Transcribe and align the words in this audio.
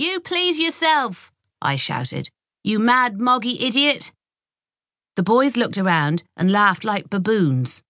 You 0.00 0.18
please 0.18 0.58
yourself, 0.58 1.30
I 1.60 1.76
shouted. 1.76 2.30
You 2.64 2.78
mad 2.78 3.20
moggy 3.20 3.66
idiot. 3.66 4.12
The 5.14 5.22
boys 5.22 5.58
looked 5.58 5.76
around 5.76 6.22
and 6.38 6.50
laughed 6.50 6.84
like 6.84 7.10
baboons. 7.10 7.82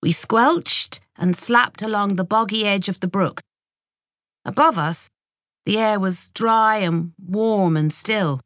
We 0.00 0.12
squelched 0.12 1.00
and 1.16 1.34
slapped 1.34 1.82
along 1.82 2.10
the 2.10 2.22
boggy 2.22 2.64
edge 2.64 2.88
of 2.88 3.00
the 3.00 3.08
brook. 3.08 3.40
Above 4.44 4.78
us, 4.78 5.10
the 5.66 5.78
air 5.78 5.98
was 5.98 6.28
dry 6.28 6.76
and 6.76 7.12
warm 7.18 7.76
and 7.76 7.92
still. 7.92 8.40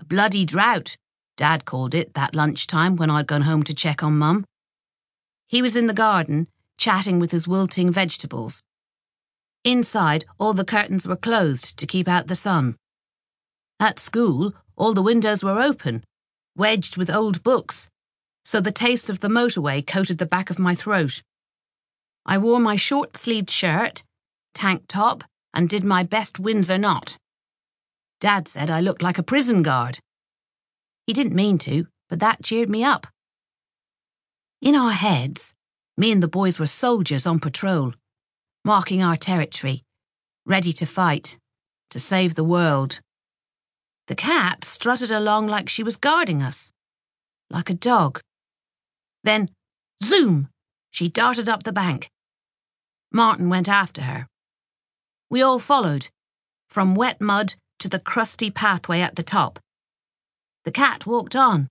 A 0.00 0.04
bloody 0.04 0.44
drought, 0.44 0.96
Dad 1.36 1.64
called 1.64 1.94
it 1.94 2.14
that 2.14 2.34
lunchtime 2.34 2.96
when 2.96 3.08
I'd 3.08 3.28
gone 3.28 3.42
home 3.42 3.62
to 3.62 3.72
check 3.72 4.02
on 4.02 4.18
Mum. 4.18 4.44
He 5.46 5.62
was 5.62 5.76
in 5.76 5.86
the 5.86 5.94
garden, 5.94 6.48
chatting 6.76 7.20
with 7.20 7.30
his 7.30 7.46
wilting 7.46 7.92
vegetables. 7.92 8.60
Inside, 9.66 10.24
all 10.38 10.52
the 10.52 10.64
curtains 10.64 11.08
were 11.08 11.16
closed 11.16 11.76
to 11.78 11.88
keep 11.88 12.06
out 12.06 12.28
the 12.28 12.36
sun. 12.36 12.76
At 13.80 13.98
school, 13.98 14.54
all 14.76 14.94
the 14.94 15.02
windows 15.02 15.42
were 15.42 15.60
open, 15.60 16.04
wedged 16.56 16.96
with 16.96 17.10
old 17.10 17.42
books, 17.42 17.90
so 18.44 18.60
the 18.60 18.70
taste 18.70 19.10
of 19.10 19.18
the 19.18 19.28
motorway 19.28 19.84
coated 19.84 20.18
the 20.18 20.24
back 20.24 20.50
of 20.50 20.60
my 20.60 20.76
throat. 20.76 21.20
I 22.24 22.38
wore 22.38 22.60
my 22.60 22.76
short 22.76 23.16
sleeved 23.16 23.50
shirt, 23.50 24.04
tank 24.54 24.84
top, 24.86 25.24
and 25.52 25.68
did 25.68 25.84
my 25.84 26.04
best 26.04 26.38
Windsor 26.38 26.78
knot. 26.78 27.18
Dad 28.20 28.46
said 28.46 28.70
I 28.70 28.80
looked 28.80 29.02
like 29.02 29.18
a 29.18 29.24
prison 29.24 29.62
guard. 29.62 29.98
He 31.08 31.12
didn't 31.12 31.34
mean 31.34 31.58
to, 31.66 31.88
but 32.08 32.20
that 32.20 32.44
cheered 32.44 32.70
me 32.70 32.84
up. 32.84 33.08
In 34.62 34.76
our 34.76 34.92
heads, 34.92 35.54
me 35.96 36.12
and 36.12 36.22
the 36.22 36.28
boys 36.28 36.60
were 36.60 36.68
soldiers 36.68 37.26
on 37.26 37.40
patrol, 37.40 37.94
marking 38.66 39.00
our 39.00 39.14
territory, 39.14 39.84
ready 40.44 40.72
to 40.72 40.84
fight, 40.84 41.38
to 41.88 42.00
save 42.00 42.34
the 42.34 42.42
world. 42.42 43.00
The 44.08 44.16
cat 44.16 44.64
strutted 44.64 45.12
along 45.12 45.46
like 45.46 45.68
she 45.68 45.84
was 45.84 45.94
guarding 45.94 46.42
us, 46.42 46.72
like 47.48 47.70
a 47.70 47.74
dog. 47.74 48.20
Then, 49.22 49.50
zoom, 50.02 50.48
she 50.90 51.08
darted 51.08 51.48
up 51.48 51.62
the 51.62 51.72
bank. 51.72 52.10
Martin 53.12 53.48
went 53.48 53.68
after 53.68 54.02
her. 54.02 54.26
We 55.30 55.42
all 55.42 55.60
followed, 55.60 56.08
from 56.68 56.96
wet 56.96 57.20
mud 57.20 57.54
to 57.78 57.88
the 57.88 58.00
crusty 58.00 58.50
pathway 58.50 59.00
at 59.00 59.14
the 59.14 59.22
top. 59.22 59.60
The 60.64 60.72
cat 60.72 61.06
walked 61.06 61.36
on. 61.36 61.68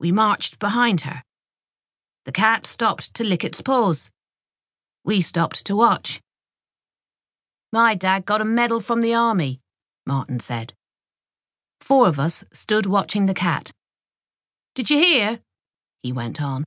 We 0.00 0.10
marched 0.10 0.58
behind 0.58 1.02
her. 1.02 1.22
The 2.24 2.32
cat 2.32 2.66
stopped 2.66 3.14
to 3.14 3.22
lick 3.22 3.44
its 3.44 3.60
paws. 3.60 4.10
We 5.04 5.20
stopped 5.20 5.66
to 5.66 5.76
watch. 5.76 6.20
My 7.72 7.94
dad 7.94 8.24
got 8.24 8.40
a 8.40 8.44
medal 8.44 8.80
from 8.80 9.02
the 9.02 9.14
army, 9.14 9.60
Martin 10.06 10.40
said. 10.40 10.72
Four 11.80 12.08
of 12.08 12.18
us 12.18 12.44
stood 12.52 12.86
watching 12.86 13.26
the 13.26 13.34
cat. 13.34 13.70
Did 14.74 14.88
you 14.88 14.98
hear? 14.98 15.40
He 16.02 16.12
went 16.12 16.40
on. 16.40 16.64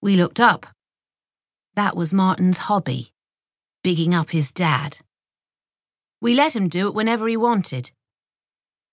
We 0.00 0.16
looked 0.16 0.40
up. 0.40 0.66
That 1.74 1.94
was 1.94 2.14
Martin's 2.14 2.56
hobby, 2.56 3.10
bigging 3.84 4.14
up 4.14 4.30
his 4.30 4.50
dad. 4.50 4.98
We 6.22 6.34
let 6.34 6.56
him 6.56 6.68
do 6.68 6.88
it 6.88 6.94
whenever 6.94 7.28
he 7.28 7.36
wanted. 7.36 7.90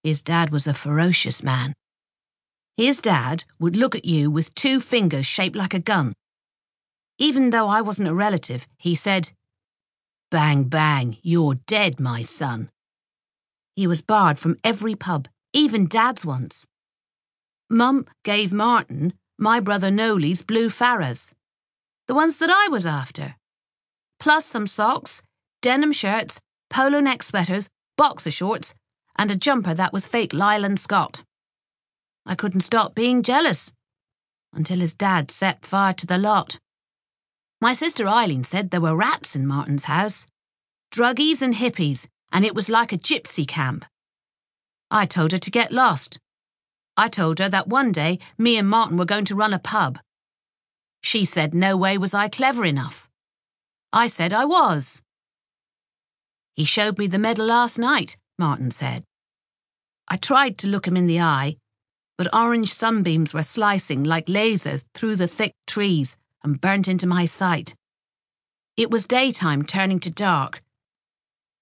His 0.04 0.22
dad 0.22 0.50
was 0.50 0.68
a 0.68 0.74
ferocious 0.74 1.42
man. 1.42 1.74
His 2.76 3.00
dad 3.00 3.46
would 3.60 3.78
look 3.78 3.96
at 3.96 4.04
you 4.04 4.30
with 4.30 4.54
two 4.54 4.82
fingers 4.82 5.26
shaped 5.26 5.56
like 5.56 5.74
a 5.74 5.80
gun. 5.80 6.14
Even 7.18 7.52
though 7.52 7.68
I 7.68 7.82
wasn't 7.82 8.10
a 8.10 8.14
relative, 8.14 8.66
he 8.78 8.96
said, 8.96 9.32
Bang, 10.32 10.64
bang, 10.64 11.18
you're 11.22 11.56
dead, 11.56 12.00
my 12.00 12.22
son. 12.22 12.72
He 13.76 13.88
was 13.88 14.02
barred 14.02 14.40
from 14.40 14.58
every 14.64 14.96
pub, 14.96 15.28
even 15.54 15.88
Dad's 15.88 16.26
once. 16.26 16.66
Mum 17.70 18.06
gave 18.24 18.54
Martin 18.54 19.14
my 19.38 19.60
brother 19.60 19.90
Noli's 19.90 20.42
blue 20.42 20.70
Farahs, 20.70 21.34
the 22.08 22.14
ones 22.14 22.38
that 22.40 22.50
I 22.50 22.68
was 22.68 22.86
after, 22.86 23.36
plus 24.20 24.46
some 24.46 24.68
socks, 24.68 25.22
denim 25.62 25.92
shirts, 25.92 26.40
polo 26.70 27.00
neck 27.00 27.24
sweaters, 27.24 27.70
boxer 27.98 28.32
shorts, 28.32 28.74
and 29.18 29.30
a 29.30 29.36
jumper 29.36 29.74
that 29.74 29.94
was 29.94 30.08
fake 30.08 30.34
Lyle 30.34 30.66
and 30.66 30.80
Scott. 30.80 31.24
I 32.26 32.36
couldn't 32.36 32.62
stop 32.62 32.96
being 32.96 33.22
jealous 33.22 33.72
until 34.54 34.80
his 34.80 34.94
dad 34.94 35.30
set 35.32 35.66
fire 35.66 35.94
to 35.94 36.06
the 36.06 36.18
lot. 36.18 36.60
My 37.64 37.72
sister 37.72 38.10
Eileen 38.10 38.44
said 38.44 38.72
there 38.72 38.82
were 38.82 38.94
rats 38.94 39.38
in 39.38 39.48
Martin's 39.48 39.86
house, 39.86 40.28
druggies 40.92 41.42
and 41.42 41.56
hippies, 41.56 42.08
and 42.30 42.44
it 42.44 42.54
was 42.54 42.68
like 42.68 42.92
a 42.92 42.98
gypsy 42.98 43.48
camp. 43.48 43.86
I 44.92 45.06
told 45.06 45.32
her 45.32 45.38
to 45.38 45.50
get 45.50 45.72
lost. 45.72 46.20
I 46.98 47.08
told 47.08 47.40
her 47.40 47.48
that 47.48 47.70
one 47.70 47.94
day 47.94 48.20
me 48.38 48.58
and 48.58 48.68
Martin 48.68 48.98
were 48.98 49.06
going 49.06 49.24
to 49.24 49.36
run 49.36 49.54
a 49.54 49.60
pub. 49.60 49.98
She 51.04 51.24
said 51.24 51.54
no 51.54 51.78
way 51.78 51.98
was 51.98 52.14
I 52.14 52.28
clever 52.28 52.66
enough. 52.66 53.10
I 53.94 54.08
said 54.08 54.34
I 54.34 54.44
was. 54.44 55.02
He 56.58 56.66
showed 56.66 57.00
me 57.00 57.08
the 57.08 57.18
medal 57.18 57.46
last 57.46 57.80
night, 57.80 58.18
Martin 58.38 58.72
said. 58.72 59.06
I 60.10 60.18
tried 60.18 60.58
to 60.58 60.68
look 60.68 60.86
him 60.86 60.98
in 60.98 61.08
the 61.08 61.22
eye, 61.22 61.56
but 62.18 62.36
orange 62.36 62.74
sunbeams 62.74 63.34
were 63.34 63.42
slicing 63.42 64.04
like 64.04 64.26
lasers 64.26 64.84
through 64.94 65.16
the 65.16 65.30
thick 65.30 65.54
trees 65.66 66.18
and 66.44 66.60
burnt 66.60 66.88
into 66.88 67.08
my 67.08 67.26
sight. 67.26 67.76
It 68.76 68.90
was 68.90 69.06
daytime 69.06 69.64
turning 69.64 70.00
to 70.00 70.10
dark. 70.10 70.62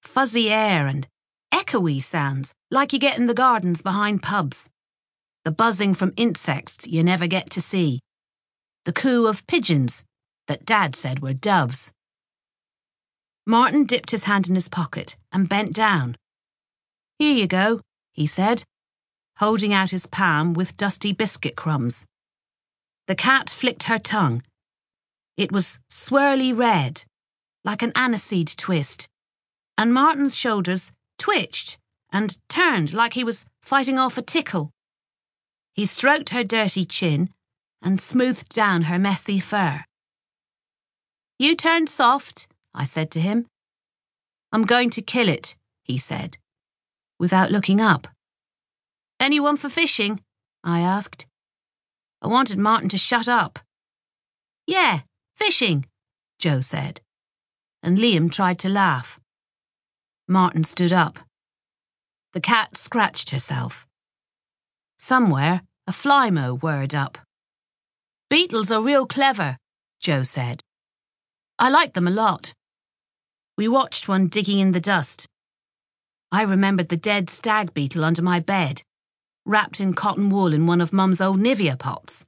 Fuzzy 0.01 0.49
air 0.49 0.87
and 0.87 1.07
echoey 1.53 2.01
sounds 2.01 2.53
like 2.69 2.93
you 2.93 2.99
get 2.99 3.17
in 3.17 3.25
the 3.25 3.33
gardens 3.33 3.81
behind 3.81 4.23
pubs. 4.23 4.69
The 5.43 5.51
buzzing 5.51 5.93
from 5.93 6.13
insects 6.17 6.87
you 6.87 7.03
never 7.03 7.27
get 7.27 7.49
to 7.51 7.61
see. 7.61 7.99
The 8.85 8.93
coo 8.93 9.27
of 9.27 9.45
pigeons 9.47 10.03
that 10.47 10.65
Dad 10.65 10.95
said 10.95 11.21
were 11.21 11.33
doves. 11.33 11.93
Martin 13.45 13.85
dipped 13.85 14.11
his 14.11 14.25
hand 14.25 14.47
in 14.47 14.55
his 14.55 14.67
pocket 14.67 15.17
and 15.31 15.49
bent 15.49 15.73
down. 15.73 16.15
Here 17.19 17.33
you 17.33 17.47
go, 17.47 17.81
he 18.13 18.25
said, 18.25 18.63
holding 19.37 19.73
out 19.73 19.89
his 19.89 20.05
palm 20.05 20.53
with 20.53 20.77
dusty 20.77 21.11
biscuit 21.11 21.55
crumbs. 21.55 22.05
The 23.07 23.15
cat 23.15 23.49
flicked 23.49 23.83
her 23.83 23.99
tongue. 23.99 24.41
It 25.41 25.51
was 25.51 25.79
swirly 25.89 26.55
red, 26.55 27.03
like 27.65 27.81
an 27.81 27.93
aniseed 27.93 28.55
twist, 28.57 29.09
and 29.75 29.91
Martin's 29.91 30.35
shoulders 30.35 30.91
twitched 31.17 31.79
and 32.11 32.37
turned 32.47 32.93
like 32.93 33.13
he 33.13 33.23
was 33.23 33.43
fighting 33.59 33.97
off 33.97 34.19
a 34.19 34.21
tickle. 34.21 34.69
He 35.73 35.87
stroked 35.87 36.29
her 36.29 36.43
dirty 36.43 36.85
chin 36.85 37.31
and 37.81 37.99
smoothed 37.99 38.49
down 38.49 38.83
her 38.83 38.99
messy 38.99 39.39
fur. 39.39 39.83
You 41.39 41.55
turned 41.55 41.89
soft, 41.89 42.47
I 42.75 42.83
said 42.83 43.09
to 43.09 43.19
him. 43.19 43.47
I'm 44.51 44.61
going 44.61 44.91
to 44.91 45.01
kill 45.01 45.27
it, 45.27 45.55
he 45.81 45.97
said, 45.97 46.37
without 47.17 47.49
looking 47.49 47.81
up. 47.81 48.07
Anyone 49.19 49.57
for 49.57 49.69
fishing? 49.69 50.21
I 50.63 50.81
asked. 50.81 51.25
I 52.21 52.27
wanted 52.27 52.59
Martin 52.59 52.89
to 52.89 52.97
shut 52.99 53.27
up. 53.27 53.57
Yeah, 54.67 55.01
fishing, 55.41 55.83
Joe 56.37 56.61
said, 56.61 57.01
and 57.81 57.97
Liam 57.97 58.31
tried 58.31 58.59
to 58.59 58.69
laugh. 58.69 59.19
Martin 60.27 60.63
stood 60.63 60.93
up. 60.93 61.17
The 62.33 62.39
cat 62.39 62.77
scratched 62.77 63.31
herself. 63.31 63.87
Somewhere, 64.99 65.63
a 65.87 65.91
flymo 65.91 66.61
whirred 66.61 66.93
up. 66.93 67.17
Beetles 68.29 68.69
are 68.71 68.83
real 68.83 69.07
clever, 69.07 69.57
Joe 69.99 70.21
said. 70.21 70.61
I 71.57 71.69
like 71.69 71.93
them 71.93 72.07
a 72.07 72.11
lot. 72.11 72.53
We 73.57 73.67
watched 73.67 74.07
one 74.07 74.27
digging 74.27 74.59
in 74.59 74.73
the 74.73 74.79
dust. 74.79 75.25
I 76.31 76.43
remembered 76.43 76.89
the 76.89 76.97
dead 76.97 77.31
stag 77.31 77.73
beetle 77.73 78.05
under 78.05 78.21
my 78.21 78.39
bed, 78.39 78.83
wrapped 79.47 79.81
in 79.81 79.93
cotton 79.93 80.29
wool 80.29 80.53
in 80.53 80.67
one 80.67 80.81
of 80.81 80.93
Mum's 80.93 81.19
old 81.19 81.39
Nivea 81.39 81.79
pots. 81.79 82.25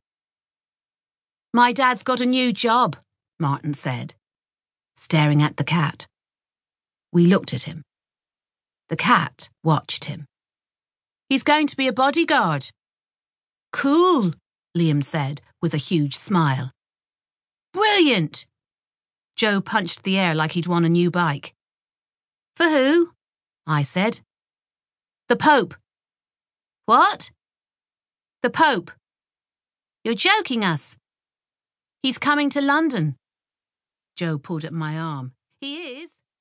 My 1.56 1.72
dad's 1.72 2.02
got 2.02 2.20
a 2.20 2.26
new 2.26 2.52
job, 2.52 2.96
Martin 3.40 3.76
said, 3.76 4.16
staring 4.96 5.44
at 5.44 5.58
the 5.58 5.64
cat. 5.64 6.08
We 7.12 7.28
looked 7.28 7.54
at 7.54 7.64
him. 7.64 7.84
The 8.90 8.96
cat 8.96 9.50
watched 9.64 10.06
him. 10.06 10.26
He's 11.30 11.44
going 11.44 11.68
to 11.68 11.78
be 11.78 11.88
a 11.88 11.94
bodyguard. 11.94 12.72
Cool, 13.72 14.34
Liam 14.76 15.04
said 15.04 15.42
with 15.62 15.76
a 15.76 15.78
huge 15.78 16.16
smile. 16.16 16.72
Brilliant! 17.72 18.48
Joe 19.36 19.62
punched 19.62 20.04
the 20.04 20.18
air 20.18 20.34
like 20.34 20.54
he'd 20.54 20.68
won 20.68 20.86
a 20.86 20.90
new 20.90 21.12
bike. 21.12 21.54
For 22.56 22.68
who? 22.68 23.12
I 23.68 23.84
said. 23.84 24.22
The 25.30 25.36
Pope. 25.36 25.76
What? 26.88 27.30
The 28.42 28.50
Pope. 28.50 28.90
You're 30.04 30.16
joking 30.16 30.64
us. 30.64 30.98
He's 32.04 32.18
coming 32.18 32.50
to 32.50 32.62
London. 32.62 33.16
Joe 34.18 34.38
pulled 34.38 34.66
at 34.66 34.74
my 34.74 35.00
arm. 35.00 35.32
He 35.62 36.02
is? 36.02 36.23